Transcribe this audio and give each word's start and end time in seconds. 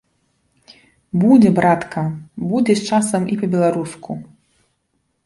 Будзе, 1.23 1.49
братка, 1.59 2.01
будзе 2.49 2.73
з 2.79 2.87
часам 2.93 3.29
і 3.35 3.39
па-беларуску! 3.43 4.11